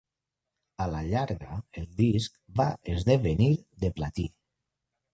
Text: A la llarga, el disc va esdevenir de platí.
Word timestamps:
A 0.85 0.87
la 0.93 1.01
llarga, 1.11 1.59
el 1.83 1.87
disc 2.01 2.41
va 2.63 2.69
esdevenir 2.97 3.55
de 3.87 3.97
platí. 4.01 4.31